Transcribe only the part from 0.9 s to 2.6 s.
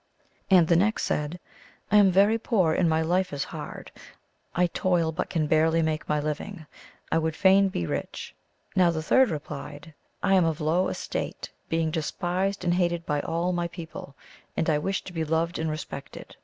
said," I am very